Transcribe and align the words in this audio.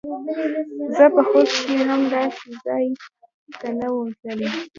زه 0.95 1.05
په 1.13 1.21
خوب 1.29 1.47
کښې 1.53 1.77
هم 1.89 2.01
داسې 2.13 2.47
ځاى 2.63 2.85
ته 3.59 3.67
نه 3.79 3.87
وم 3.93 4.09
تللى. 4.21 4.49